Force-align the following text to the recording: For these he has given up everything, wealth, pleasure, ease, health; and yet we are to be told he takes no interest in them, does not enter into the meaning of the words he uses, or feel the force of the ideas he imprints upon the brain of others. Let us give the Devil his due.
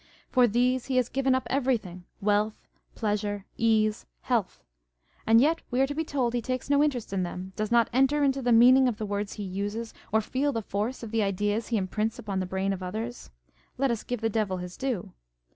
For 0.31 0.47
these 0.47 0.85
he 0.87 0.95
has 0.95 1.09
given 1.09 1.35
up 1.35 1.45
everything, 1.51 2.05
wealth, 2.21 2.55
pleasure, 2.95 3.45
ease, 3.55 4.07
health; 4.21 4.63
and 5.27 5.39
yet 5.39 5.61
we 5.69 5.79
are 5.79 5.85
to 5.85 5.93
be 5.93 6.03
told 6.03 6.33
he 6.33 6.41
takes 6.41 6.71
no 6.71 6.83
interest 6.83 7.13
in 7.13 7.21
them, 7.21 7.53
does 7.55 7.71
not 7.71 7.87
enter 7.93 8.23
into 8.23 8.41
the 8.41 8.51
meaning 8.51 8.87
of 8.87 8.97
the 8.97 9.05
words 9.05 9.33
he 9.33 9.43
uses, 9.43 9.93
or 10.11 10.19
feel 10.19 10.51
the 10.53 10.63
force 10.63 11.03
of 11.03 11.11
the 11.11 11.21
ideas 11.21 11.67
he 11.67 11.77
imprints 11.77 12.17
upon 12.17 12.39
the 12.39 12.47
brain 12.47 12.73
of 12.73 12.81
others. 12.81 13.29
Let 13.77 13.91
us 13.91 14.01
give 14.03 14.21
the 14.21 14.27
Devil 14.29 14.57
his 14.57 14.75
due. 14.75 15.13